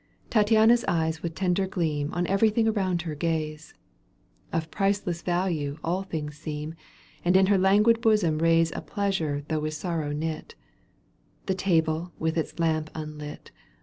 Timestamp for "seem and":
6.39-7.37